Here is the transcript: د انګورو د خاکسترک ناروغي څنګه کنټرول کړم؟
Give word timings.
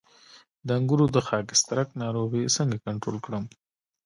د 0.65 0.67
انګورو 0.77 1.05
د 1.15 1.17
خاکسترک 1.27 1.87
ناروغي 2.03 2.43
څنګه 2.57 2.77
کنټرول 2.85 3.17
کړم؟ 3.25 3.45